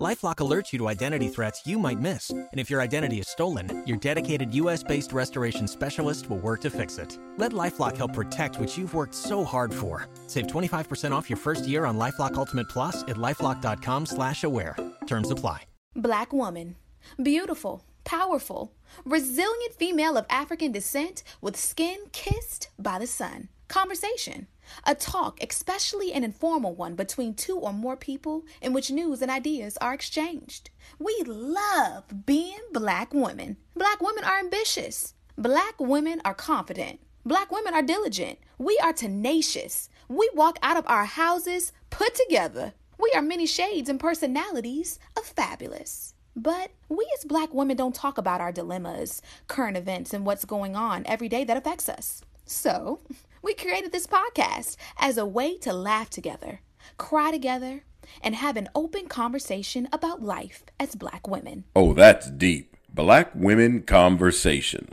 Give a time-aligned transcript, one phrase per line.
[0.00, 3.82] LifeLock alerts you to identity threats you might miss, and if your identity is stolen,
[3.86, 7.18] your dedicated U.S.-based restoration specialist will work to fix it.
[7.36, 10.08] Let LifeLock help protect what you've worked so hard for.
[10.26, 14.76] Save 25% off your first year on LifeLock Ultimate Plus at lifeLock.com/slash-aware.
[15.06, 15.64] Terms apply.
[15.94, 16.76] Black woman,
[17.22, 18.72] beautiful, powerful,
[19.04, 23.48] resilient female of African descent with skin kissed by the sun.
[23.70, 24.48] Conversation.
[24.84, 29.30] A talk, especially an informal one between two or more people in which news and
[29.30, 30.70] ideas are exchanged.
[30.98, 33.58] We love being black women.
[33.76, 35.14] Black women are ambitious.
[35.38, 36.98] Black women are confident.
[37.24, 38.40] Black women are diligent.
[38.58, 39.88] We are tenacious.
[40.08, 42.72] We walk out of our houses put together.
[42.98, 46.14] We are many shades and personalities of fabulous.
[46.34, 50.74] But we as black women don't talk about our dilemmas, current events, and what's going
[50.74, 52.22] on every day that affects us.
[52.46, 52.98] So,
[53.42, 56.60] we created this podcast as a way to laugh together,
[56.98, 57.84] cry together,
[58.22, 61.64] and have an open conversation about life as black women.
[61.74, 62.76] Oh, that's deep.
[62.92, 64.90] Black Women Conversations.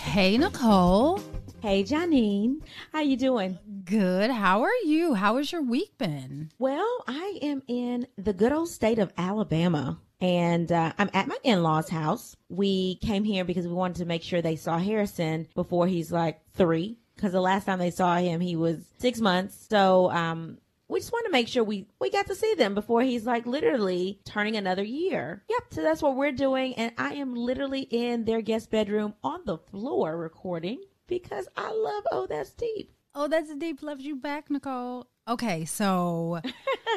[0.00, 1.20] Hey, Nicole.
[1.60, 2.62] Hey, Janine.
[2.92, 3.58] How you doing?
[3.92, 4.30] Good.
[4.30, 5.12] How are you?
[5.12, 6.50] How has your week been?
[6.58, 10.00] Well, I am in the good old state of Alabama.
[10.18, 12.34] And uh, I'm at my in law's house.
[12.48, 16.40] We came here because we wanted to make sure they saw Harrison before he's like
[16.54, 16.96] three.
[17.14, 19.66] Because the last time they saw him, he was six months.
[19.68, 20.56] So um,
[20.88, 23.44] we just want to make sure we we got to see them before he's like
[23.44, 25.44] literally turning another year.
[25.50, 29.42] Yep, so that's what we're doing and I am literally in their guest bedroom on
[29.44, 32.90] the floor recording because I love Oh That's Deep.
[33.14, 33.82] Oh, that's deep.
[33.82, 35.06] Loves you back, Nicole.
[35.28, 36.40] Okay, so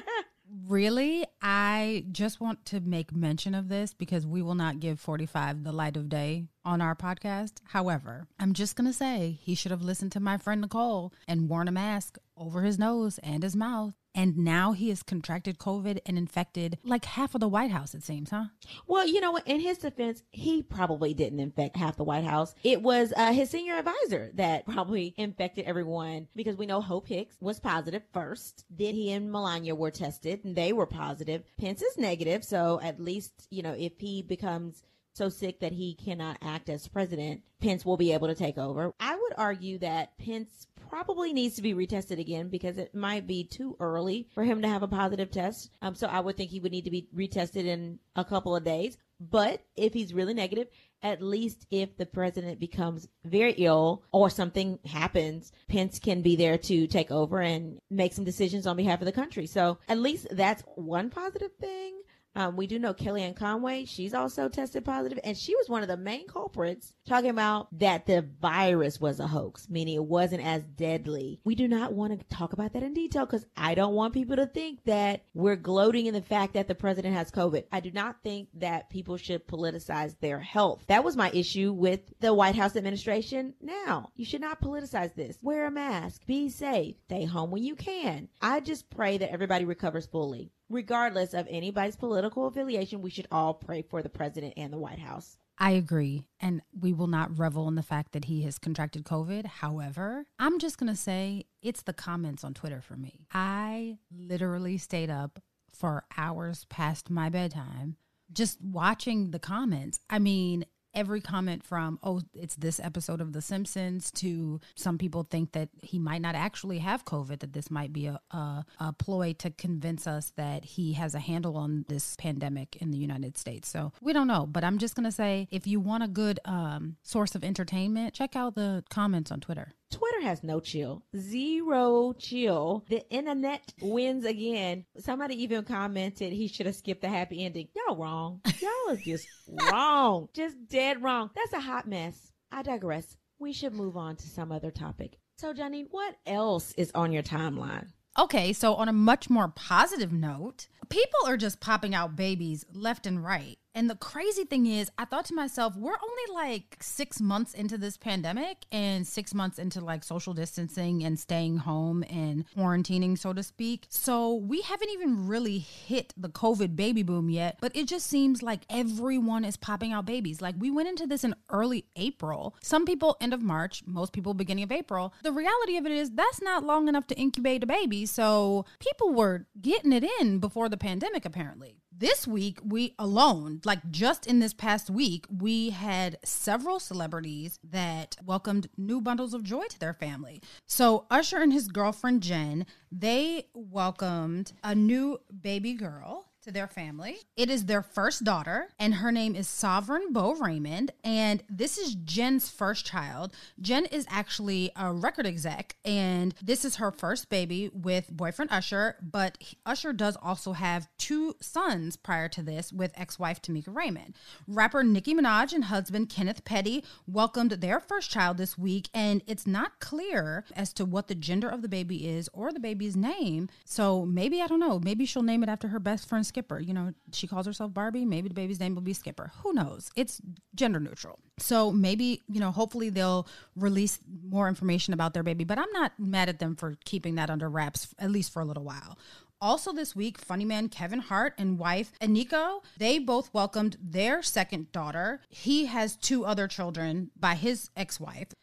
[0.67, 5.63] really, I just want to make mention of this because we will not give 45
[5.63, 7.55] the light of day on our podcast.
[7.65, 11.49] However, I'm just going to say he should have listened to my friend Nicole and
[11.49, 13.93] worn a mask over his nose and his mouth.
[14.15, 18.03] And now he has contracted COVID and infected like half of the White House, it
[18.03, 18.45] seems, huh?
[18.87, 19.45] Well, you know what?
[19.45, 22.55] In his defense, he probably didn't infect half the White House.
[22.63, 27.35] It was uh, his senior advisor that probably infected everyone because we know Hope Hicks
[27.41, 28.63] was positive first.
[28.69, 31.43] Then he and Melania were tested and they were positive.
[31.59, 32.45] Pence is negative.
[32.45, 34.81] So at least, you know, if he becomes
[35.15, 38.93] so sick that he cannot act as president, Pence will be able to take over.
[38.99, 43.43] I would argue that Pence probably needs to be retested again because it might be
[43.43, 45.69] too early for him to have a positive test.
[45.81, 48.63] Um, so I would think he would need to be retested in a couple of
[48.63, 48.97] days.
[49.19, 50.67] But if he's really negative,
[51.01, 56.57] at least if the president becomes very ill or something happens, Pence can be there
[56.57, 59.45] to take over and make some decisions on behalf of the country.
[59.45, 62.01] So at least that's one positive thing.
[62.35, 63.85] Um, we do know Kellyanne Conway.
[63.85, 68.05] She's also tested positive, and she was one of the main culprits talking about that
[68.05, 71.39] the virus was a hoax, meaning it wasn't as deadly.
[71.45, 74.35] We do not want to talk about that in detail because I don't want people
[74.35, 77.65] to think that we're gloating in the fact that the president has COVID.
[77.71, 80.83] I do not think that people should politicize their health.
[80.87, 83.53] That was my issue with the White House administration.
[83.61, 85.37] Now, you should not politicize this.
[85.41, 88.27] Wear a mask, be safe, stay home when you can.
[88.41, 93.53] I just pray that everybody recovers fully regardless of anybody's political affiliation, we should all
[93.53, 95.37] pray for the president and the White House.
[95.57, 96.27] I agree.
[96.39, 99.45] And we will not revel in the fact that he has contracted COVID.
[99.45, 103.25] However, I'm just going to say it's the comments on Twitter for me.
[103.33, 105.39] I literally stayed up
[105.71, 107.95] for hours past my bedtime
[108.31, 109.99] just watching the comments.
[110.09, 110.65] I mean,
[110.95, 115.69] every comment from oh it's this episode of the simpsons to some people think that
[115.81, 119.49] he might not actually have covid that this might be a, a, a ploy to
[119.51, 123.67] convince us that he has a handle on this pandemic in the united states.
[123.69, 126.39] So we don't know but i'm just going to say if you want a good
[126.45, 132.13] um, source of entertainment check out the comments on twitter Twitter has no chill, zero
[132.19, 132.83] chill.
[132.89, 134.83] The internet wins again.
[134.97, 137.69] Somebody even commented he should have skipped the happy ending.
[137.73, 138.41] Y'all wrong.
[138.61, 139.25] Y'all is just
[139.71, 140.27] wrong.
[140.33, 141.29] Just dead wrong.
[141.33, 142.33] That's a hot mess.
[142.51, 143.15] I digress.
[143.39, 145.17] We should move on to some other topic.
[145.37, 147.87] So, Janine, what else is on your timeline?
[148.19, 153.05] Okay, so on a much more positive note, people are just popping out babies left
[153.05, 153.57] and right.
[153.75, 157.77] And the crazy thing is, I thought to myself, we're only like six months into
[157.77, 163.33] this pandemic and six months into like social distancing and staying home and quarantining, so
[163.33, 163.85] to speak.
[163.89, 168.41] So we haven't even really hit the COVID baby boom yet, but it just seems
[168.41, 170.41] like everyone is popping out babies.
[170.41, 172.55] Like we went into this in early April.
[172.61, 175.13] Some people end of March, most people beginning of April.
[175.21, 178.05] The reality of it is that's not long enough to incubate a baby.
[178.05, 183.79] So people were getting it in before the pandemic, apparently this week we alone like
[183.89, 189.65] just in this past week we had several celebrities that welcomed new bundles of joy
[189.69, 190.41] to their family.
[190.65, 197.17] So usher and his girlfriend jen they welcomed a new baby girl to their family.
[197.35, 200.91] It is their first daughter, and her name is Sovereign Bo Raymond.
[201.03, 203.33] And this is Jen's first child.
[203.59, 208.95] Jen is actually a record exec, and this is her first baby with boyfriend Usher.
[209.01, 214.15] But Usher does also have two sons prior to this with ex wife Tameka Raymond.
[214.47, 219.47] Rapper Nicki Minaj and husband Kenneth Petty welcomed their first child this week, and it's
[219.47, 223.49] not clear as to what the gender of the baby is or the baby's name.
[223.65, 226.59] So maybe, I don't know, maybe she'll name it after her best friend Skipper.
[226.59, 228.03] You know, she calls herself Barbie.
[228.03, 229.31] Maybe the baby's name will be Skipper.
[229.41, 229.89] Who knows?
[229.95, 230.21] It's
[230.53, 231.17] gender neutral.
[231.39, 235.93] So maybe, you know, hopefully they'll release more information about their baby, but I'm not
[235.97, 238.97] mad at them for keeping that under wraps, at least for a little while.
[239.39, 244.73] Also, this week, funny man Kevin Hart and wife Eniko, they both welcomed their second
[244.73, 245.21] daughter.
[245.29, 248.33] He has two other children by his ex wife.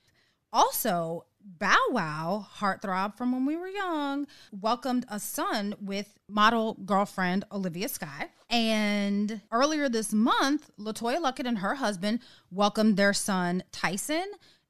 [0.51, 7.45] Also, Bow Wow, heartthrob from when we were young, welcomed a son with model girlfriend
[7.51, 8.29] Olivia Skye.
[8.49, 14.27] And earlier this month, LeToya Luckett and her husband welcomed their son Tyson.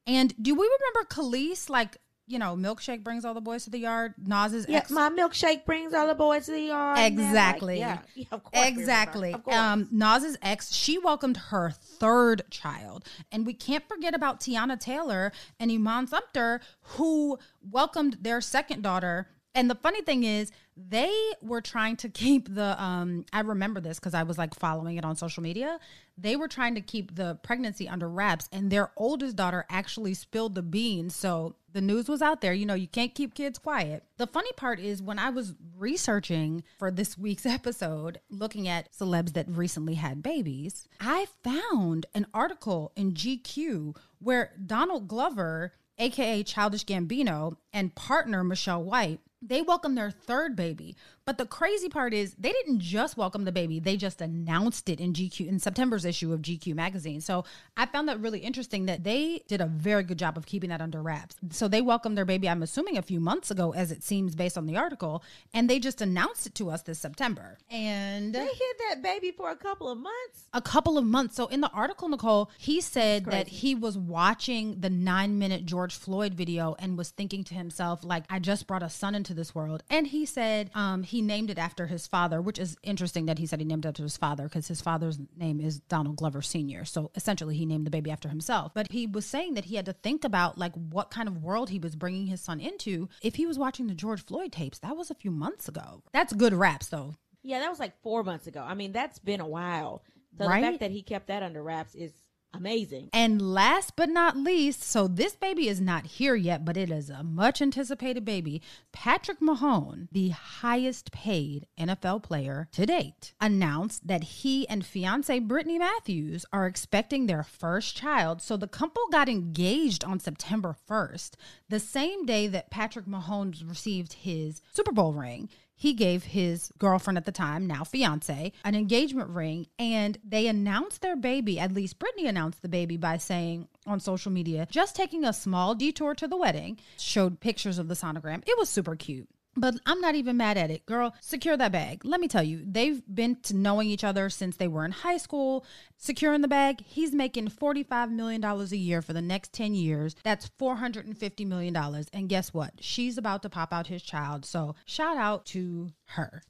[0.07, 1.97] And do we remember Kelis like
[2.27, 4.13] you know, milkshake brings all the boys to the yard.
[4.17, 6.97] Nas's Yeah, ex- my milkshake brings all the boys to the yard.
[6.97, 7.79] they're like, Exactly.
[7.79, 8.65] yeah, yeah, of course.
[8.67, 9.33] Exactly.
[9.33, 9.55] Of course.
[9.57, 13.05] Um, Nas's ex, she welcomed her third child.
[13.31, 17.37] And we can't forget about Teyana Taylor and Iman Shumpert, who
[17.69, 19.27] welcomed their second daughter.
[19.55, 21.13] And the funny thing is, they
[21.43, 25.05] were trying to keep the um I remember this because I was like following it
[25.05, 25.79] on social media.
[26.17, 30.55] They were trying to keep the pregnancy under wraps, and their oldest daughter actually spilled
[30.55, 31.15] the beans.
[31.15, 32.53] So the news was out there.
[32.53, 34.03] You know, you can't keep kids quiet.
[34.17, 39.33] The funny part is when I was researching for this week's episode, looking at celebs
[39.33, 46.85] that recently had babies, I found an article in GQ where Donald Glover, aka Childish
[46.85, 50.95] Gambino, and partner Michelle White they welcomed their third baby.
[51.25, 54.99] But the crazy part is they didn't just welcome the baby, they just announced it
[54.99, 57.21] in GQ in September's issue of GQ magazine.
[57.21, 57.45] So
[57.77, 60.81] I found that really interesting that they did a very good job of keeping that
[60.81, 61.35] under wraps.
[61.51, 64.57] So they welcomed their baby, I'm assuming a few months ago, as it seems based
[64.57, 65.23] on the article,
[65.53, 67.57] and they just announced it to us this September.
[67.69, 70.47] And they hid that baby for a couple of months.
[70.53, 71.35] a couple of months.
[71.35, 75.95] So in the article, Nicole, he said that he was watching the nine minute George
[75.95, 79.53] Floyd video and was thinking to himself, like, I just brought a son into this
[79.55, 79.83] world.
[79.89, 83.45] And he said um, he named it after his father, which is interesting that he
[83.45, 86.85] said he named it after his father because his father's name is Donald Glover Sr.
[86.85, 88.73] So essentially, he named the baby after himself.
[88.73, 91.69] But he was saying that he had to think about like what kind of world
[91.69, 94.79] he was bringing his son into if he was watching the George Floyd tapes.
[94.79, 96.03] That was a few months ago.
[96.11, 97.15] That's good raps, though.
[97.41, 98.63] Yeah, that was like four months ago.
[98.65, 100.01] I mean, that's been a while.
[100.37, 100.61] So Right?
[100.61, 102.11] the fact that he kept that under wraps is
[102.53, 103.09] amazing.
[103.13, 107.09] And last but not least, so this baby is not here yet, but it is
[107.09, 108.61] a much anticipated baby.
[108.91, 115.79] Patrick Mahomes, the highest paid NFL player to date, announced that he and fiance Brittany
[115.79, 118.41] Matthews are expecting their first child.
[118.41, 121.31] So the couple got engaged on September 1st,
[121.69, 127.17] the same day that Patrick Mahomes received his Super Bowl ring he gave his girlfriend
[127.17, 131.59] at the time, now fiance, an engagement ring, and they announced their baby.
[131.59, 135.75] At least Brittany announced the baby by saying on social media, just taking a small
[135.75, 138.43] detour to the wedding, showed pictures of the sonogram.
[138.47, 139.29] It was super cute.
[139.55, 140.85] But I'm not even mad at it.
[140.85, 142.03] Girl, secure that bag.
[142.03, 145.17] Let me tell you, they've been to knowing each other since they were in high
[145.17, 145.65] school.
[145.97, 150.15] Securing the bag, he's making $45 million a year for the next 10 years.
[150.23, 151.75] That's $450 million.
[152.13, 152.73] And guess what?
[152.79, 154.45] She's about to pop out his child.
[154.45, 156.41] So shout out to her.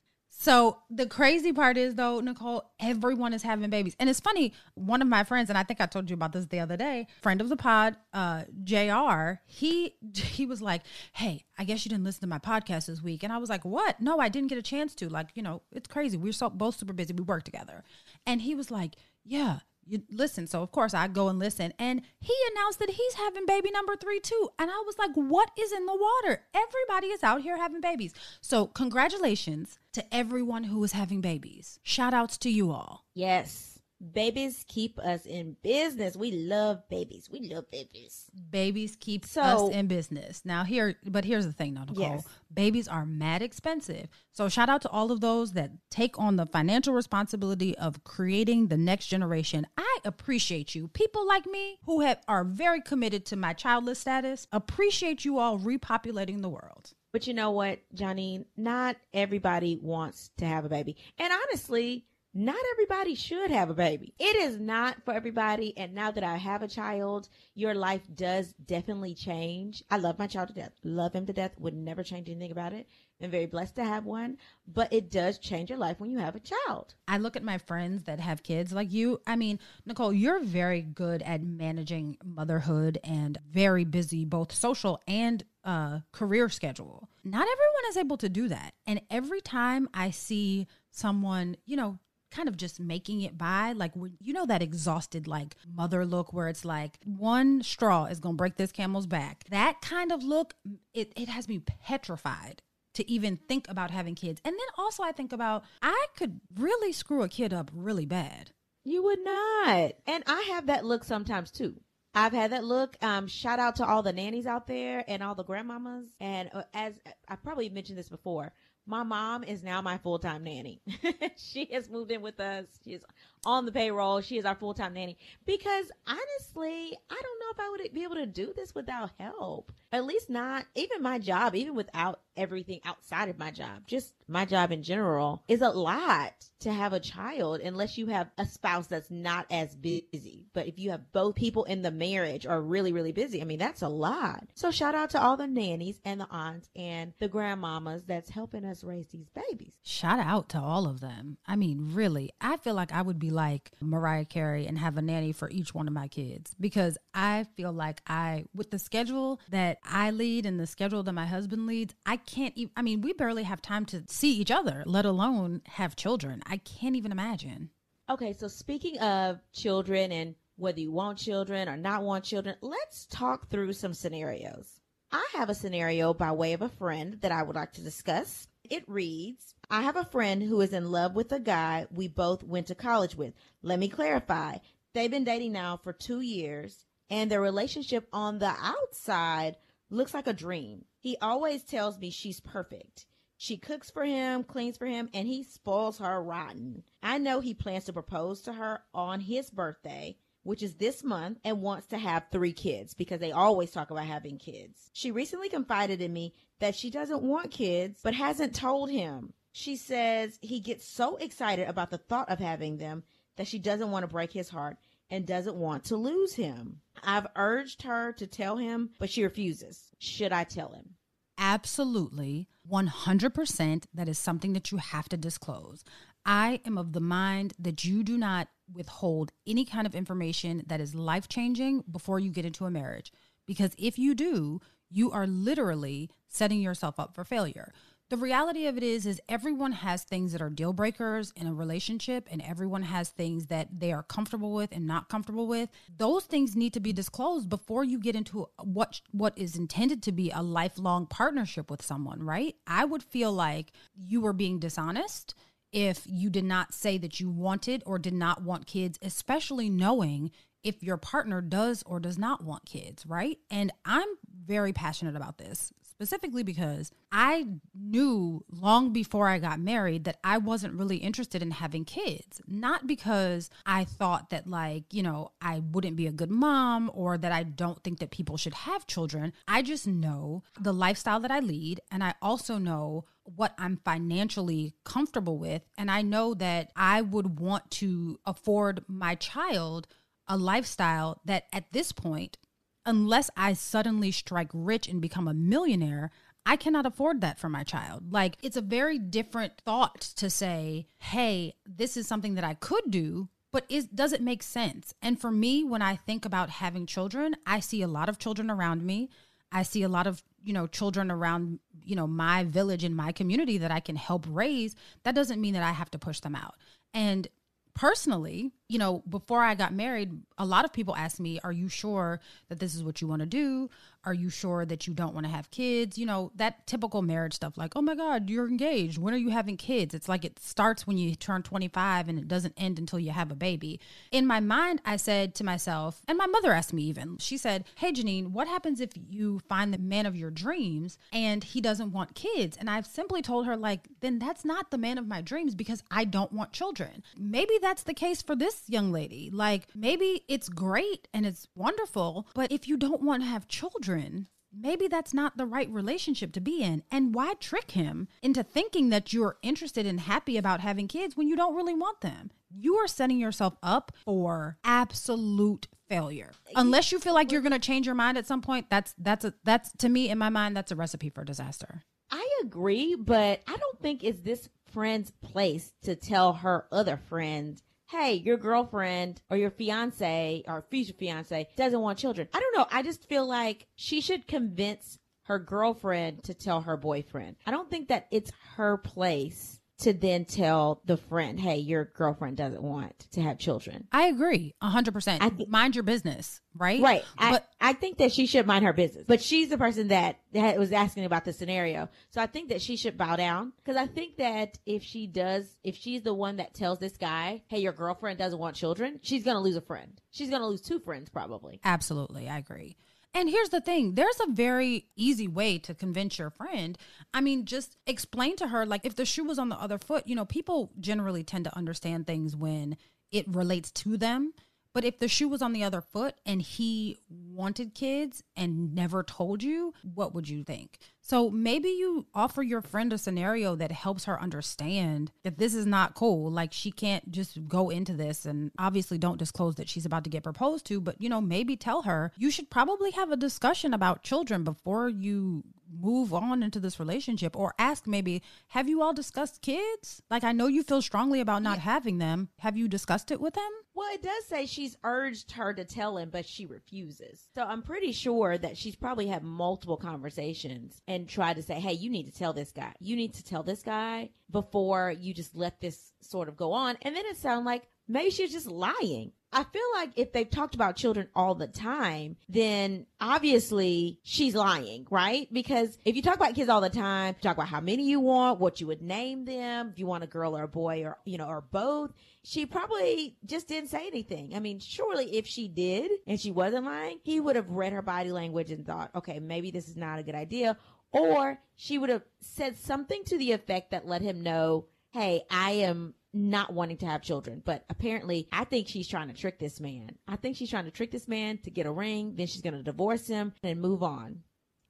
[0.44, 3.96] So the crazy part is though, Nicole, everyone is having babies.
[3.98, 6.48] And it's funny, one of my friends, and I think I told you about this
[6.48, 10.82] the other day, friend of the pod, uh, JR, he he was like,
[11.14, 13.24] Hey, I guess you didn't listen to my podcast this week.
[13.24, 14.02] And I was like, What?
[14.02, 15.08] No, I didn't get a chance to.
[15.08, 16.18] Like, you know, it's crazy.
[16.18, 17.14] We are so both super busy.
[17.14, 17.86] We work together.
[18.28, 20.48] And he was like, Yeah, you listen.
[20.48, 21.74] So of course I go and listen.
[21.80, 24.50] And he announced that he's having baby number three too.
[24.60, 26.42] And I was like, what is in the water?
[26.54, 28.14] Everybody is out here having babies.
[28.42, 31.80] So congratulations to everyone who is having babies.
[31.84, 33.06] Shout outs to you all.
[33.14, 33.73] Yes.
[34.12, 36.18] Babies keep us in business.
[36.18, 37.30] We love babies.
[37.32, 38.26] We love babies.
[38.50, 40.44] Babies keep So- us in business.
[40.44, 42.02] Now here, but here's the thing, though, Nicole.
[42.16, 42.28] Yes.
[42.54, 44.08] Babies are mad expensive.
[44.32, 48.68] So shout out to all of those that take on the financial responsibility of creating
[48.68, 49.66] the next generation.
[49.78, 50.88] I appreciate you.
[50.90, 54.48] People like me who have are very committed to my childless status.
[54.52, 56.94] Appreciate you all repopulating the world.
[57.12, 58.46] But you know what, Johnny?
[58.58, 60.98] Not everybody wants to have a baby.
[61.20, 64.14] And honestly, not everybody should have a baby.
[64.20, 65.78] It is not for everybody.
[65.78, 69.84] And now that I have a child, your life does definitely change.
[69.92, 70.72] I love my child to death.
[70.84, 71.52] Love him to death.
[71.60, 72.88] Would never change anything about it.
[73.22, 74.38] I'm very blessed to have one.
[74.68, 76.96] But it does change your life when you have a child.
[77.08, 79.22] I look at my friends that have kids like you.
[79.28, 85.44] I mean, Nicole, you're very good at managing motherhood and very busy, both social and
[85.64, 87.10] uh, career schedule.
[87.24, 88.74] Not everyone is able to do that.
[88.88, 92.00] And every time I see someone, you know,
[92.34, 96.34] kind of just making it by like when you know that exhausted like mother look
[96.34, 100.56] where it's like one straw is gonna break this camel's back that kind of look
[100.94, 102.62] it, it has me petrified
[102.94, 104.42] to even think about having kids.
[104.46, 108.52] And then also I think about I could really screw a kid up really bad.
[108.86, 109.94] You would not.
[110.06, 111.80] And I have that look sometimes too.
[112.16, 112.96] I've had that look.
[113.02, 116.06] Um, shout out to all the nannies out there and all the grandmamas.
[116.20, 116.94] And uh, as
[117.28, 118.54] I probably mentioned this before,
[118.86, 120.82] my mom is now my full time nanny.
[121.38, 122.66] she has moved in with us.
[122.84, 123.02] She's
[123.46, 124.22] on the payroll.
[124.22, 125.18] She is our full time nanny.
[125.46, 129.72] Because honestly, I don't know if I would be able to do this without help.
[129.94, 133.86] At least not even my job, even without everything outside of my job.
[133.86, 138.30] Just my job in general is a lot to have a child unless you have
[138.38, 140.48] a spouse that's not as busy.
[140.54, 143.60] But if you have both people in the marriage are really, really busy, I mean,
[143.60, 144.48] that's a lot.
[144.56, 148.66] So shout out to all the nannies and the aunts and the grandmamas that's helping
[148.66, 149.74] us raise these babies.
[149.84, 151.38] Shout out to all of them.
[151.46, 155.02] I mean, really, I feel like I would be like Mariah Carey and have a
[155.02, 159.40] nanny for each one of my kids because I feel like I, with the schedule
[159.50, 163.02] that I lead and the schedule that my husband leads, I can't even, I mean,
[163.02, 166.42] we barely have time to see each other, let alone have children.
[166.46, 167.70] I can't even imagine.
[168.10, 173.06] Okay, so speaking of children and whether you want children or not want children, let's
[173.06, 174.80] talk through some scenarios.
[175.12, 178.48] I have a scenario by way of a friend that I would like to discuss.
[178.70, 182.44] It reads I have a friend who is in love with a guy we both
[182.44, 183.34] went to college with.
[183.62, 184.58] Let me clarify.
[184.94, 189.58] They've been dating now for two years, and their relationship on the outside
[189.90, 190.86] looks like a dream.
[191.00, 193.06] He always tells me she's perfect.
[193.38, 196.84] She cooks for him, cleans for him, and he spoils her rotten.
[197.02, 201.40] I know he plans to propose to her on his birthday, which is this month,
[201.44, 204.90] and wants to have three kids because they always talk about having kids.
[204.94, 209.34] She recently confided in me that she doesn't want kids, but hasn't told him.
[209.52, 213.04] She says he gets so excited about the thought of having them
[213.36, 214.78] that she doesn't want to break his heart
[215.14, 216.82] and doesn't want to lose him.
[217.04, 219.92] I've urged her to tell him, but she refuses.
[220.00, 220.96] Should I tell him?
[221.38, 223.84] Absolutely, 100%.
[223.94, 225.84] That is something that you have to disclose.
[226.26, 230.82] I am of the mind that you do not withhold any kind of information that
[230.82, 233.12] is life changing before you get into a marriage.
[233.46, 237.72] Because if you do, you are literally setting yourself up for failure.
[238.14, 241.54] The reality of it is is everyone has things that are deal breakers in a
[241.56, 245.72] relationship and everyone has things that they are comfortable with and not comfortable with.
[245.98, 250.12] Those things need to be disclosed before you get into what what is intended to
[250.12, 252.56] be a lifelong partnership with someone, right?
[252.68, 255.34] I would feel like you were being dishonest
[255.72, 260.30] if you did not say that you wanted or did not want kids, especially knowing
[260.64, 263.40] if your partner does or does not want kids, right?
[263.50, 264.08] And I'm
[264.46, 270.38] very passionate about this specifically because I knew long before I got married that I
[270.38, 272.42] wasn't really interested in having kids.
[272.48, 277.18] Not because I thought that, like, you know, I wouldn't be a good mom or
[277.18, 279.34] that I don't think that people should have children.
[279.48, 281.82] I just know the lifestyle that I lead.
[281.92, 285.62] And I also know what I'm financially comfortable with.
[285.78, 289.88] And I know that I would want to afford my child
[290.28, 292.38] a lifestyle that at this point,
[292.86, 296.12] unless I suddenly strike rich and become a millionaire,
[296.46, 298.12] I cannot afford that for my child.
[298.12, 302.84] Like, it's a very different thought to say, hey, this is something that I could
[302.90, 304.94] do, but is, does it make sense?
[305.02, 308.52] And for me, when I think about having children, I see a lot of children
[308.52, 309.10] around me.
[309.52, 313.12] I see a lot of, you know, children around, you know, my village and my
[313.12, 314.76] community that I can help raise.
[315.04, 316.56] That doesn't mean that I have to push them out.
[316.94, 317.28] And
[317.76, 321.68] personally, you know, before I got married, a lot of people asked me, Are you
[321.70, 323.70] sure that this is what you want to do?
[324.06, 325.98] Are you sure that you don't want to have kids?
[325.98, 328.98] You know, that typical marriage stuff like, oh my God, you're engaged.
[328.98, 329.94] When are you having kids?
[329.94, 333.32] It's like it starts when you turn 25 and it doesn't end until you have
[333.32, 333.80] a baby.
[334.12, 337.64] In my mind, I said to myself, and my mother asked me even, she said,
[337.76, 341.94] Hey, Janine, what happens if you find the man of your dreams and he doesn't
[341.94, 342.58] want kids?
[342.58, 345.82] And I've simply told her, like, then that's not the man of my dreams because
[345.90, 347.04] I don't want children.
[347.18, 349.30] Maybe that's the case for this young lady.
[349.32, 353.64] Like, maybe it's great and it's wonderful, but if you don't want to have children,
[353.74, 356.84] children, maybe that's not the right relationship to be in.
[356.92, 361.28] And why trick him into thinking that you're interested and happy about having kids when
[361.28, 362.32] you don't really want them?
[362.56, 366.32] You are setting yourself up for absolute failure.
[366.56, 369.26] Unless you feel like you're going to change your mind at some point, that's that's
[369.26, 371.84] a that's to me in my mind that's a recipe for disaster.
[372.12, 377.60] I agree, but I don't think it's this friend's place to tell her other friend
[377.90, 382.28] hey, your girlfriend or your fiance or future fiance doesn't want children.
[382.34, 382.68] I don't know.
[382.72, 387.38] I just feel like she should convince her girlfriend to tell her boyfriend.
[387.46, 392.38] I don't think that it's her place to then tell the friend, hey, your girlfriend
[392.38, 393.88] doesn't want to have children.
[393.92, 395.18] I agree 100%.
[395.22, 396.82] I th- mind your business, right?
[396.82, 397.04] Right.
[397.18, 399.06] But I, I think that she should mind her business.
[399.08, 401.90] But she's the person that, that was asking about the scenario.
[402.12, 405.46] So I think that she should bow down because I think that if she does,
[405.64, 409.24] if she's the one that tells this guy, hey, your girlfriend doesn't want children, she's
[409.24, 410.02] going to lose a friend.
[410.12, 411.60] She's going to lose two friends probably.
[411.64, 412.30] Absolutely.
[412.30, 412.78] I agree.
[413.14, 416.78] And here's the thing there's a very easy way to convince your friend.
[417.14, 420.08] I mean, just explain to her, like, if the shoe was on the other foot,
[420.08, 422.78] you know, people generally tend to understand things when
[423.12, 424.34] it relates to them.
[424.74, 429.04] But if the shoe was on the other foot and he wanted kids and never
[429.04, 430.80] told you, what would you think?
[431.00, 435.66] So maybe you offer your friend a scenario that helps her understand that this is
[435.66, 436.32] not cool.
[436.32, 440.10] Like she can't just go into this and obviously don't disclose that she's about to
[440.10, 443.74] get proposed to, but you know, maybe tell her you should probably have a discussion
[443.74, 445.44] about children before you
[445.80, 450.02] move on into this relationship or ask maybe have you all discussed kids?
[450.10, 451.64] Like i know you feel strongly about not yeah.
[451.64, 452.30] having them.
[452.40, 453.50] Have you discussed it with them?
[453.76, 457.28] Well it does say she's urged her to tell him but she refuses.
[457.36, 461.74] So i'm pretty sure that she's probably had multiple conversations and tried to say hey
[461.74, 462.74] you need to tell this guy.
[462.80, 466.78] You need to tell this guy before you just let this sort of go on.
[466.82, 470.56] And then it sounds like maybe she's just lying I feel like if they've talked
[470.56, 475.28] about children all the time, then obviously she's lying, right?
[475.34, 478.40] Because if you talk about kids all the time, talk about how many you want,
[478.40, 481.18] what you would name them, if you want a girl or a boy or, you
[481.18, 481.92] know, or both,
[482.24, 484.34] she probably just didn't say anything.
[484.36, 487.82] I mean, surely if she did and she wasn't lying, he would have read her
[487.82, 490.58] body language and thought, okay, maybe this is not a good idea.
[490.92, 495.52] Or she would have said something to the effect that let him know, hey, I
[495.52, 497.42] am not wanting to have children.
[497.44, 499.92] But apparently, I think she's trying to trick this man.
[500.08, 502.16] I think she's trying to trick this man to get a ring.
[502.16, 504.24] Then she's going to divorce him and move on.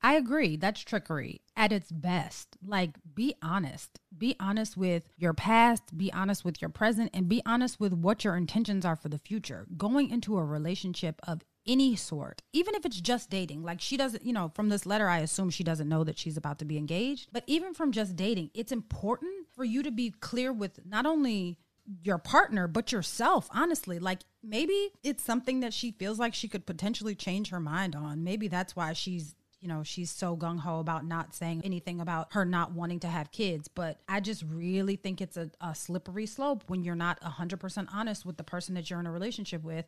[0.05, 0.57] I agree.
[0.57, 2.57] That's trickery at its best.
[2.65, 3.99] Like, be honest.
[4.17, 8.25] Be honest with your past, be honest with your present, and be honest with what
[8.25, 9.65] your intentions are for the future.
[9.77, 13.63] Going into a relationship of any sort, even if it's just dating.
[13.63, 16.35] Like she doesn't, you know, from this letter, I assume she doesn't know that she's
[16.35, 17.29] about to be engaged.
[17.31, 21.57] But even from just dating, it's important for you to be clear with not only
[22.01, 23.99] your partner, but yourself, honestly.
[23.99, 28.23] Like maybe it's something that she feels like she could potentially change her mind on.
[28.23, 32.33] Maybe that's why she's you know, she's so gung ho about not saying anything about
[32.33, 33.69] her not wanting to have kids.
[33.69, 38.25] But I just really think it's a, a slippery slope when you're not 100% honest
[38.25, 39.85] with the person that you're in a relationship with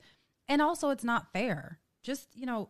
[0.47, 1.79] and also, it's not fair.
[2.03, 2.69] Just, you know,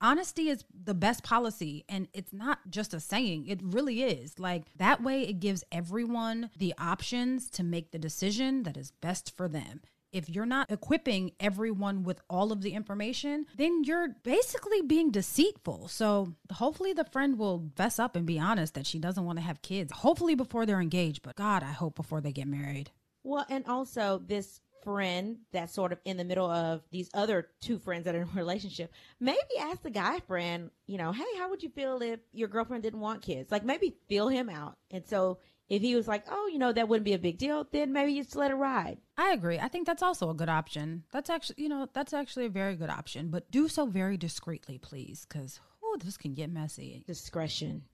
[0.00, 4.64] honesty is the best policy and it's not just a saying it really is like
[4.76, 9.48] that way it gives everyone the options to make the decision that is best for
[9.48, 9.80] them
[10.12, 15.88] if you're not equipping everyone with all of the information, then you're basically being deceitful.
[15.88, 19.44] So hopefully the friend will fess up and be honest that she doesn't want to
[19.44, 19.92] have kids.
[19.92, 22.90] Hopefully before they're engaged, but God, I hope before they get married.
[23.22, 27.78] Well, and also this friend that's sort of in the middle of these other two
[27.78, 31.50] friends that are in a relationship, maybe ask the guy friend, you know, hey, how
[31.50, 33.50] would you feel if your girlfriend didn't want kids?
[33.50, 34.76] Like maybe feel him out.
[34.90, 35.38] And so
[35.68, 38.12] if he was like, oh, you know, that wouldn't be a big deal, then maybe
[38.12, 38.98] you just let it ride.
[39.16, 39.58] I agree.
[39.58, 41.04] I think that's also a good option.
[41.12, 44.78] That's actually, you know, that's actually a very good option, but do so very discreetly,
[44.78, 47.04] please, because, oh, this can get messy.
[47.06, 47.84] Discretion.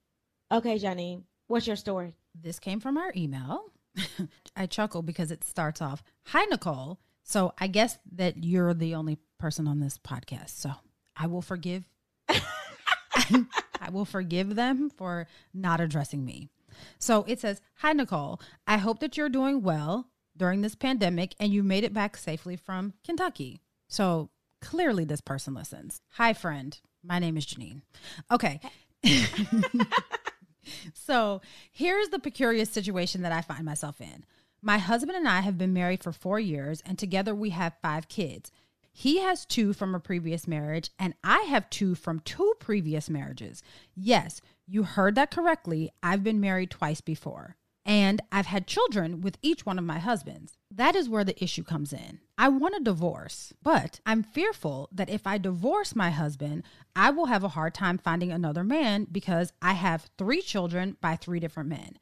[0.51, 2.15] Okay, Janine, what's your story?
[2.35, 3.67] This came from our email.
[4.57, 7.01] I chuckle because it starts off, Hi, Nicole.
[7.23, 10.51] So I guess that you're the only person on this podcast.
[10.51, 10.71] So
[11.17, 11.89] I will forgive.
[12.29, 16.49] I will forgive them for not addressing me.
[16.99, 18.41] So it says, Hi, Nicole.
[18.67, 20.09] I hope that you're doing well.
[20.37, 23.61] during this pandemic and you made it back safely from Kentucky.
[23.89, 24.29] So
[24.61, 26.01] clearly, this person listens.
[26.13, 26.79] Hi, friend.
[27.03, 27.81] My name is Janine.
[28.31, 28.61] Okay.
[30.95, 34.25] so here's the precarious situation that I find myself in.
[34.63, 38.09] My husband and I have been married for four years, and together we have five
[38.09, 38.51] kids.
[38.93, 43.63] He has two from a previous marriage, and I have two from two previous marriages.
[43.95, 45.93] Yes, you heard that correctly.
[46.03, 50.57] I've been married twice before, and I've had children with each one of my husbands.
[50.71, 52.21] That is where the issue comes in.
[52.39, 57.27] I want a divorce, but I'm fearful that if I divorce my husband, I will
[57.27, 61.71] have a hard time finding another man because I have three children by three different
[61.71, 61.99] men.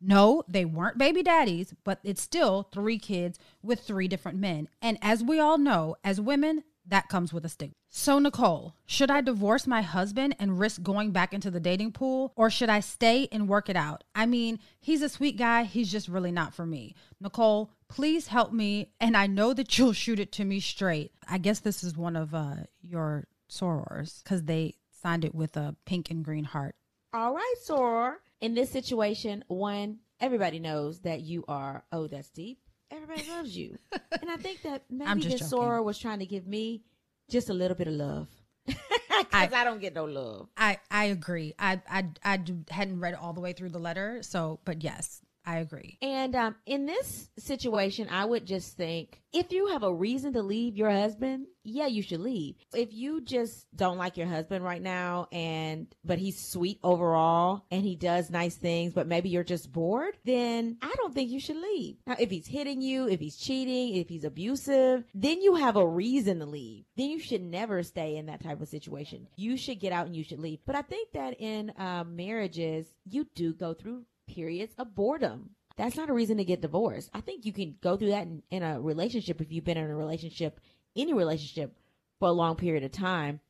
[0.00, 4.68] No, they weren't baby daddies, but it's still three kids with three different men.
[4.82, 7.74] And as we all know, as women, that comes with a stigma.
[7.90, 12.32] So, Nicole, should I divorce my husband and risk going back into the dating pool,
[12.36, 14.04] or should I stay and work it out?
[14.14, 16.94] I mean, he's a sweet guy, he's just really not for me.
[17.20, 21.12] Nicole, please help me, and I know that you'll shoot it to me straight.
[21.28, 25.74] I guess this is one of uh, your sorors because they signed it with a
[25.86, 26.74] pink and green heart.
[27.12, 28.14] All right, soror.
[28.40, 32.58] In this situation, one, everybody knows that you are, oh, that's deep.
[32.90, 33.76] Everybody loves you.
[34.20, 35.58] and I think that maybe this joking.
[35.58, 36.82] soror was trying to give me
[37.28, 38.28] just a little bit of love.
[38.66, 38.84] Because
[39.32, 40.48] I- I, don't get no love.
[40.56, 41.54] I I agree.
[41.58, 45.22] I I I d- hadn't read all the way through the letter, so but yes,
[45.48, 45.96] I agree.
[46.02, 50.42] And um, in this situation, I would just think if you have a reason to
[50.42, 52.56] leave your husband, yeah, you should leave.
[52.74, 57.82] If you just don't like your husband right now, and but he's sweet overall and
[57.82, 61.56] he does nice things, but maybe you're just bored, then I don't think you should
[61.56, 61.96] leave.
[62.06, 65.88] Now, if he's hitting you, if he's cheating, if he's abusive, then you have a
[65.88, 66.84] reason to leave.
[66.98, 69.26] Then you should never stay in that type of situation.
[69.36, 70.58] You should get out and you should leave.
[70.66, 75.50] But I think that in um, marriages, you do go through periods of boredom.
[75.76, 77.10] That's not a reason to get divorced.
[77.14, 79.90] I think you can go through that in, in a relationship if you've been in
[79.90, 80.60] a relationship,
[80.96, 81.76] any relationship
[82.18, 83.40] for a long period of time.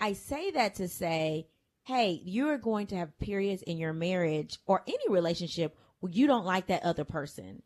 [0.00, 1.46] I say that to say,
[1.84, 6.26] hey, you are going to have periods in your marriage or any relationship where you
[6.26, 7.62] don't like that other person.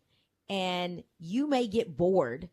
[0.49, 2.51] And you may get bored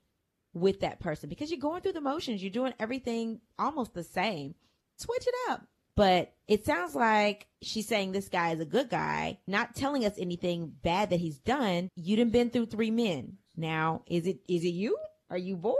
[0.53, 2.41] with that person because you're going through the motions.
[2.41, 4.55] You're doing everything almost the same.
[4.95, 5.65] Switch it up.
[6.01, 10.15] But it sounds like she's saying this guy is a good guy, not telling us
[10.17, 11.89] anything bad that he's done.
[11.95, 13.37] You done been through three men.
[13.55, 14.97] Now, is it is it you?
[15.29, 15.77] Are you bored?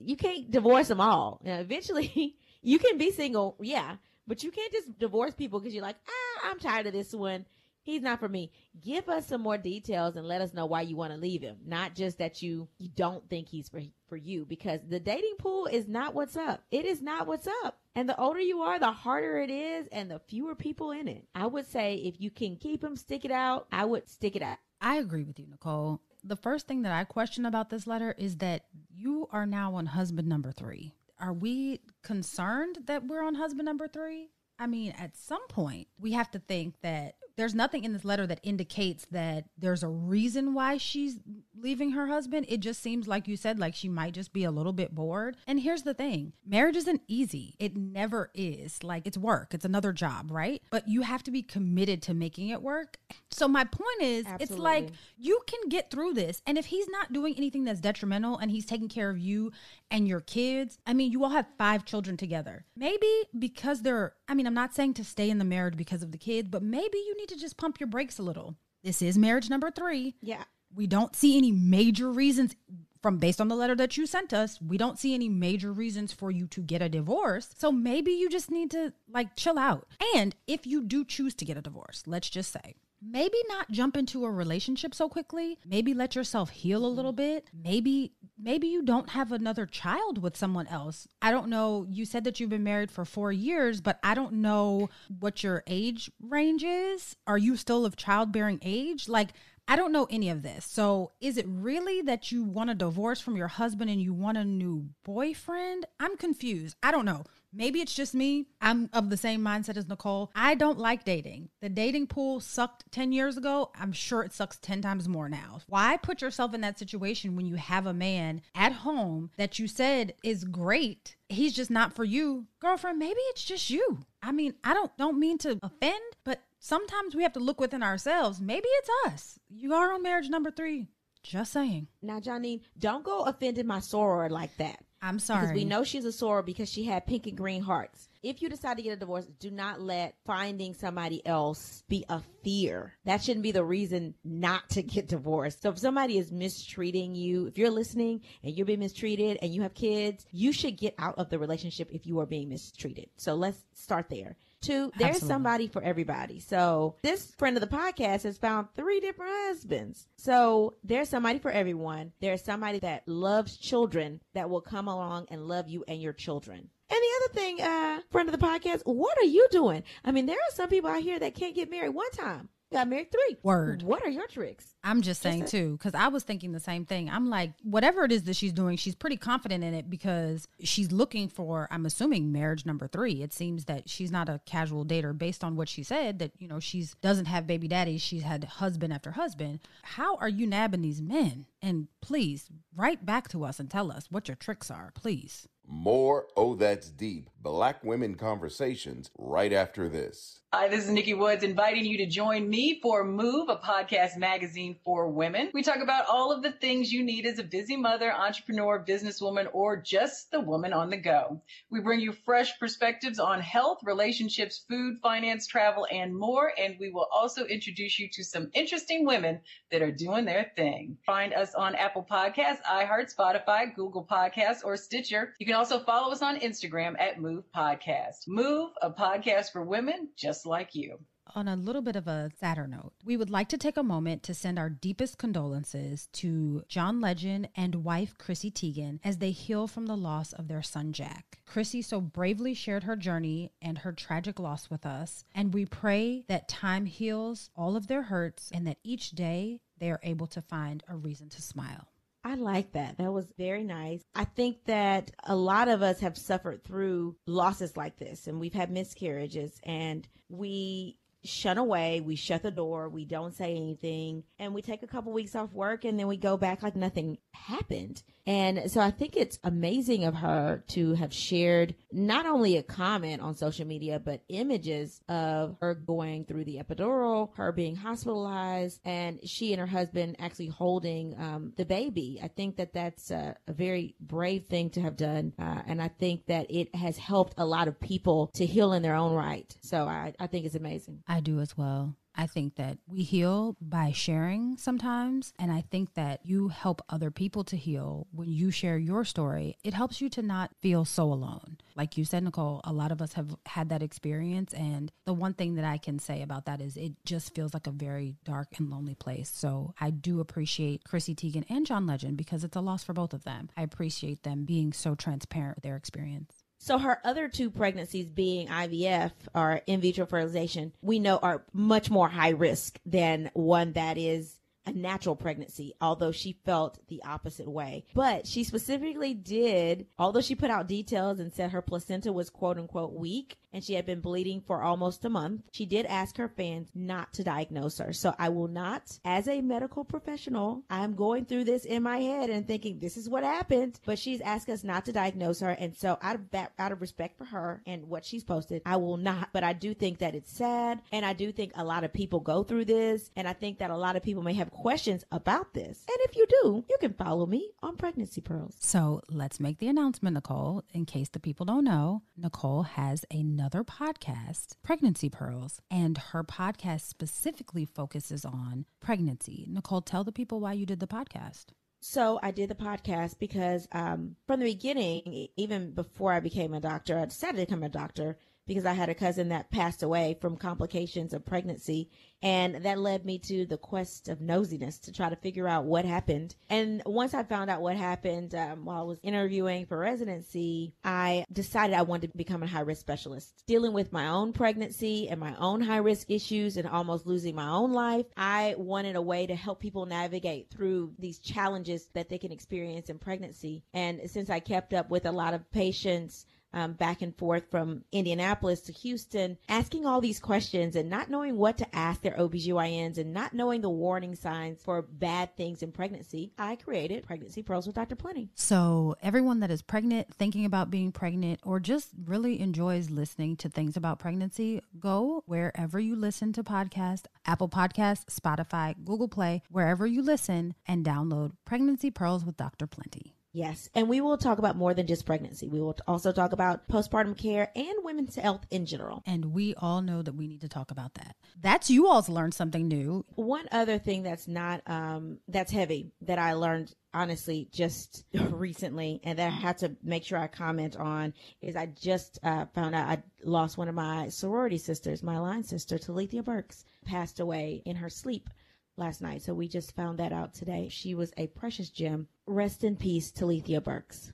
[0.00, 1.40] You can't divorce them all.
[1.42, 3.96] Now, eventually, you can be single, yeah,
[4.26, 7.46] but you can't just divorce people because you're like, ah, I'm tired of this one.
[7.84, 8.50] He's not for me.
[8.80, 11.58] Give us some more details and let us know why you want to leave him.
[11.66, 15.66] Not just that you you don't think he's for for you because the dating pool
[15.66, 16.64] is not what's up.
[16.70, 17.78] It is not what's up.
[17.94, 21.26] And the older you are, the harder it is and the fewer people in it.
[21.34, 23.66] I would say if you can keep him, stick it out.
[23.70, 24.58] I would stick it out.
[24.80, 26.00] I agree with you, Nicole.
[26.24, 29.86] The first thing that I question about this letter is that you are now on
[29.86, 30.94] husband number three.
[31.20, 34.30] Are we concerned that we're on husband number three?
[34.58, 38.26] I mean, at some point, we have to think that there's nothing in this letter
[38.26, 41.18] that indicates that there's a reason why she's
[41.56, 42.46] leaving her husband.
[42.48, 45.36] It just seems like you said, like she might just be a little bit bored.
[45.46, 48.82] And here's the thing marriage isn't easy, it never is.
[48.82, 50.62] Like it's work, it's another job, right?
[50.70, 52.98] But you have to be committed to making it work.
[53.30, 56.40] So, my point is, it's like you can get through this.
[56.46, 59.50] And if he's not doing anything that's detrimental and he's taking care of you
[59.90, 62.64] and your kids, I mean, you all have five children together.
[62.76, 66.12] Maybe because they're, I mean, I'm not saying to stay in the marriage because of
[66.12, 68.56] the kids, but maybe you need to just pump your brakes a little.
[68.82, 70.14] This is marriage number three.
[70.20, 70.44] Yeah.
[70.74, 72.56] We don't see any major reasons
[73.02, 74.58] from based on the letter that you sent us.
[74.62, 77.50] We don't see any major reasons for you to get a divorce.
[77.56, 79.86] So maybe you just need to like chill out.
[80.14, 83.96] And if you do choose to get a divorce, let's just say, maybe not jump
[83.96, 88.82] into a relationship so quickly maybe let yourself heal a little bit maybe maybe you
[88.82, 92.64] don't have another child with someone else i don't know you said that you've been
[92.64, 94.88] married for 4 years but i don't know
[95.20, 99.30] what your age range is are you still of childbearing age like
[99.66, 100.66] I don't know any of this.
[100.66, 104.36] So, is it really that you want a divorce from your husband and you want
[104.36, 105.86] a new boyfriend?
[105.98, 106.76] I'm confused.
[106.82, 107.24] I don't know.
[107.54, 108.46] Maybe it's just me.
[108.60, 110.30] I'm of the same mindset as Nicole.
[110.34, 111.50] I don't like dating.
[111.60, 113.70] The dating pool sucked 10 years ago.
[113.78, 115.60] I'm sure it sucks 10 times more now.
[115.68, 119.68] Why put yourself in that situation when you have a man at home that you
[119.68, 121.16] said is great?
[121.28, 122.46] He's just not for you.
[122.60, 124.00] Girlfriend, maybe it's just you.
[124.22, 127.82] I mean, I don't don't mean to offend, but sometimes we have to look within
[127.82, 128.40] ourselves.
[128.40, 129.38] Maybe it's us.
[129.48, 130.88] You are on marriage number 3.
[131.22, 131.88] Just saying.
[132.02, 134.80] Now, Johnny, don't go offending my soror like that.
[135.04, 135.42] I'm sorry.
[135.42, 138.08] Because we know she's a soror because she had pink and green hearts.
[138.22, 142.22] If you decide to get a divorce, do not let finding somebody else be a
[142.42, 142.94] fear.
[143.04, 145.60] That shouldn't be the reason not to get divorced.
[145.60, 149.60] So if somebody is mistreating you, if you're listening and you're being mistreated and you
[149.60, 153.10] have kids, you should get out of the relationship if you are being mistreated.
[153.18, 154.36] So let's start there.
[154.64, 155.28] Two, there's Absolutely.
[155.28, 156.40] somebody for everybody.
[156.40, 160.06] So this friend of the podcast has found three different husbands.
[160.16, 162.12] So there's somebody for everyone.
[162.20, 166.70] There's somebody that loves children that will come along and love you and your children.
[166.90, 169.82] And the other thing, uh, friend of the podcast, what are you doing?
[170.04, 172.48] I mean, there are some people out here that can't get married one time.
[172.74, 173.36] Got married three.
[173.44, 173.82] Word.
[173.84, 174.74] What are your tricks?
[174.82, 177.08] I'm just saying a- too, because I was thinking the same thing.
[177.08, 180.90] I'm like, whatever it is that she's doing, she's pretty confident in it because she's
[180.90, 183.22] looking for, I'm assuming, marriage number three.
[183.22, 186.48] It seems that she's not a casual dater based on what she said, that, you
[186.48, 188.02] know, she's doesn't have baby daddies.
[188.02, 189.60] She's had husband after husband.
[189.82, 191.46] How are you nabbing these men?
[191.62, 195.48] And please write back to us and tell us what your tricks are, please.
[195.66, 200.40] More Oh That's Deep Black Women Conversations right after this.
[200.54, 204.76] Hi, this is Nikki Woods inviting you to join me for Move, a podcast magazine
[204.84, 205.50] for women.
[205.52, 209.48] We talk about all of the things you need as a busy mother, entrepreneur, businesswoman,
[209.52, 211.42] or just the woman on the go.
[211.70, 216.52] We bring you fresh perspectives on health, relationships, food, finance, travel, and more.
[216.56, 219.40] And we will also introduce you to some interesting women
[219.72, 220.96] that are doing their thing.
[221.04, 225.34] Find us on Apple Podcasts, iHeart, Spotify, Google Podcasts, or Stitcher.
[225.40, 228.26] You can also follow us on Instagram at Move Podcast.
[228.26, 230.98] Move, a podcast for women just like you.
[231.34, 234.22] On a little bit of a sadder note, we would like to take a moment
[234.24, 239.66] to send our deepest condolences to John Legend and wife Chrissy Teigen as they heal
[239.66, 241.38] from the loss of their son Jack.
[241.46, 246.24] Chrissy so bravely shared her journey and her tragic loss with us, and we pray
[246.28, 250.42] that time heals all of their hurts and that each day they are able to
[250.42, 251.88] find a reason to smile.
[252.24, 252.96] I like that.
[252.96, 254.02] That was very nice.
[254.14, 258.54] I think that a lot of us have suffered through losses like this and we've
[258.54, 264.54] had miscarriages and we shun away, we shut the door, we don't say anything, and
[264.54, 268.02] we take a couple weeks off work and then we go back like nothing happened.
[268.26, 273.20] And so I think it's amazing of her to have shared not only a comment
[273.20, 279.20] on social media, but images of her going through the epidural, her being hospitalized, and
[279.28, 282.18] she and her husband actually holding um, the baby.
[282.22, 285.34] I think that that's a, a very brave thing to have done.
[285.38, 288.82] Uh, and I think that it has helped a lot of people to heal in
[288.82, 289.54] their own right.
[289.60, 291.02] So I, I think it's amazing.
[291.20, 291.96] Do as well.
[292.16, 295.32] I think that we heal by sharing sometimes.
[295.38, 299.56] And I think that you help other people to heal when you share your story.
[299.64, 301.58] It helps you to not feel so alone.
[301.74, 304.52] Like you said, Nicole, a lot of us have had that experience.
[304.52, 307.66] And the one thing that I can say about that is it just feels like
[307.66, 309.30] a very dark and lonely place.
[309.34, 313.12] So I do appreciate Chrissy Teigen and John Legend because it's a loss for both
[313.12, 313.50] of them.
[313.56, 316.43] I appreciate them being so transparent with their experience.
[316.64, 321.90] So her other two pregnancies being IVF or in vitro fertilization, we know are much
[321.90, 327.48] more high risk than one that is a natural pregnancy, although she felt the opposite
[327.50, 327.84] way.
[327.92, 332.56] But she specifically did, although she put out details and said her placenta was quote
[332.56, 336.28] unquote weak and she had been bleeding for almost a month, she did ask her
[336.28, 337.92] fans not to diagnose her.
[337.92, 342.28] So I will not, as a medical professional, I'm going through this in my head
[342.28, 345.50] and thinking this is what happened, but she's asked us not to diagnose her.
[345.50, 348.76] And so out of that, out of respect for her and what she's posted, I
[348.76, 350.82] will not, but I do think that it's sad.
[350.92, 353.10] And I do think a lot of people go through this.
[353.14, 355.84] And I think that a lot of people may have questions about this.
[355.88, 358.56] And if you do, you can follow me on Pregnancy Pearls.
[358.58, 360.64] So let's make the announcement, Nicole.
[360.72, 366.82] In case the people don't know, Nicole has another podcast, Pregnancy Pearls, and her podcast
[366.82, 369.46] specifically focuses on pregnancy.
[369.48, 371.46] Nicole, tell the people why you did the podcast.
[371.80, 376.60] So I did the podcast because um, from the beginning, even before I became a
[376.60, 380.16] doctor, I decided to become a doctor because I had a cousin that passed away
[380.20, 381.90] from complications of pregnancy.
[382.22, 385.84] And that led me to the quest of nosiness to try to figure out what
[385.84, 386.34] happened.
[386.48, 391.26] And once I found out what happened um, while I was interviewing for residency, I
[391.30, 393.42] decided I wanted to become a high risk specialist.
[393.46, 397.48] Dealing with my own pregnancy and my own high risk issues and almost losing my
[397.48, 402.18] own life, I wanted a way to help people navigate through these challenges that they
[402.18, 403.64] can experience in pregnancy.
[403.74, 407.84] And since I kept up with a lot of patients, um, back and forth from
[407.92, 412.96] Indianapolis to Houston, asking all these questions and not knowing what to ask their OBGYNs
[412.98, 417.66] and not knowing the warning signs for bad things in pregnancy, I created Pregnancy Pearls
[417.66, 417.96] with Dr.
[417.96, 418.30] Plenty.
[418.34, 423.48] So, everyone that is pregnant, thinking about being pregnant, or just really enjoys listening to
[423.48, 429.86] things about pregnancy, go wherever you listen to podcasts Apple Podcasts, Spotify, Google Play, wherever
[429.86, 432.66] you listen, and download Pregnancy Pearls with Dr.
[432.66, 433.14] Plenty.
[433.34, 433.68] Yes.
[433.74, 435.48] And we will talk about more than just pregnancy.
[435.48, 439.02] We will also talk about postpartum care and women's health in general.
[439.06, 441.16] And we all know that we need to talk about that.
[441.42, 443.04] That's you all's learned something new.
[443.16, 449.18] One other thing that's not, um, that's heavy that I learned honestly just recently and
[449.18, 452.88] that I had to make sure I comment on is I just uh, found out
[452.88, 457.74] I lost one of my sorority sisters, my line sister, Talithia Burks, passed away in
[457.74, 458.30] her sleep
[458.76, 459.22] last night.
[459.22, 460.68] So we just found that out today.
[460.70, 462.08] She was a precious gem.
[462.26, 464.12] Rest in peace, Talithia Burks.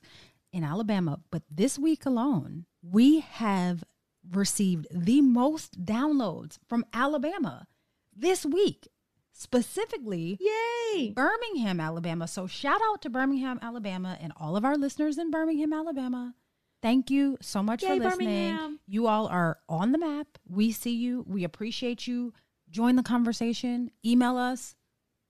[0.54, 3.84] in Alabama, but this week alone, we have
[4.32, 7.68] received the most downloads from Alabama
[8.16, 8.88] this week,
[9.34, 11.12] specifically Yay!
[11.12, 12.28] Birmingham, Alabama.
[12.28, 16.36] So shout out to Birmingham, Alabama, and all of our listeners in Birmingham, Alabama.
[16.82, 18.28] Thank you so much Yay, for listening.
[18.28, 18.80] Birmingham.
[18.88, 20.28] You all are on the map.
[20.48, 21.26] We see you.
[21.28, 22.34] We appreciate you.
[22.70, 23.90] Join the conversation.
[24.06, 24.76] Email us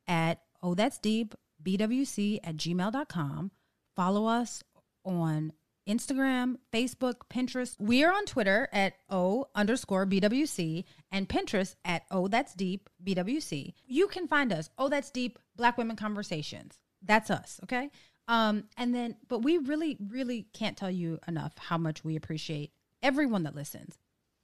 [0.07, 1.33] at oh that's deep
[1.63, 3.51] bwc at gmail.com.
[3.95, 4.63] Follow us
[5.05, 5.53] on
[5.87, 7.75] Instagram, Facebook, Pinterest.
[7.79, 13.73] We are on Twitter at O underscore BWC and Pinterest at O That's Deep BWC.
[13.85, 16.79] You can find us, Oh That's Deep Black Women Conversations.
[17.01, 17.89] That's us, okay?
[18.27, 22.71] Um, and then, but we really, really can't tell you enough how much we appreciate
[23.01, 23.97] everyone that listens.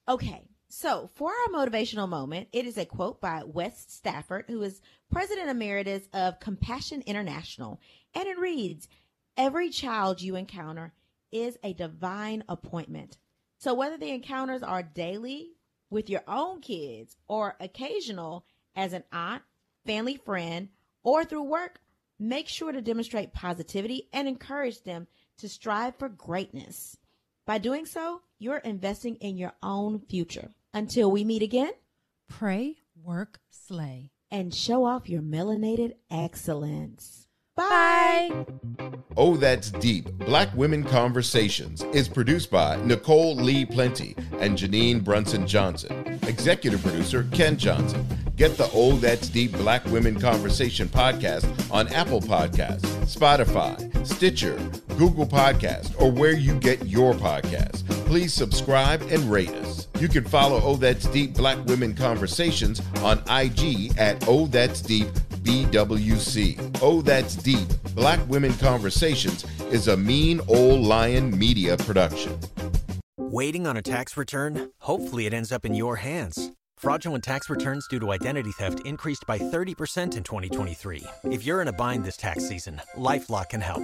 [0.07, 0.43] Okay.
[0.71, 5.49] So, for our motivational moment, it is a quote by Wes Stafford, who is president
[5.49, 7.79] emeritus of Compassion International.
[8.13, 8.87] And it reads
[9.39, 10.91] Every child you encounter
[11.31, 13.17] is a divine appointment.
[13.57, 15.53] So whether the encounters are daily
[15.89, 19.43] with your own kids or occasional as an aunt,
[19.85, 20.67] family friend,
[21.03, 21.79] or through work,
[22.19, 26.97] make sure to demonstrate positivity and encourage them to strive for greatness.
[27.45, 30.49] By doing so, you're investing in your own future.
[30.73, 31.71] Until we meet again,
[32.27, 37.25] pray, work, slay, and show off your melanated excellence.
[37.55, 38.45] Bye.
[39.21, 45.45] Oh, That's Deep Black Women Conversations is produced by Nicole Lee Plenty and Janine Brunson
[45.45, 46.17] Johnson.
[46.25, 48.07] Executive producer Ken Johnson.
[48.37, 52.79] Get the Oh That's Deep Black Women Conversation podcast on Apple Podcasts,
[53.13, 54.55] Spotify, Stitcher,
[54.97, 57.85] Google Podcast, or where you get your podcasts.
[58.05, 59.89] Please subscribe and rate us.
[59.99, 65.09] You can follow Oh That's Deep Black Women Conversations on IG at Oh That's Deep
[65.43, 66.79] BWC.
[66.81, 72.37] Oh, That's Deep Black Women Conversations is a mean old lion media production.
[73.17, 74.71] Waiting on a tax return?
[74.79, 76.51] Hopefully, it ends up in your hands.
[76.77, 81.03] Fraudulent tax returns due to identity theft increased by 30% in 2023.
[81.25, 83.83] If you're in a bind this tax season, LifeLock can help.